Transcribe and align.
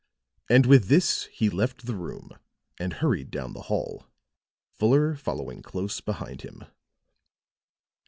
And 0.49 0.65
with 0.65 0.85
this 0.87 1.25
he 1.25 1.47
left 1.51 1.85
the 1.85 1.93
room 1.95 2.31
and 2.79 2.91
hurried 2.93 3.29
down 3.29 3.53
the 3.53 3.61
hall, 3.69 4.07
Fuller 4.79 5.15
following 5.15 5.61
close 5.61 6.01
behind 6.01 6.41
him. 6.41 6.63